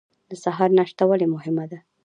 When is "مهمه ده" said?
1.35-1.79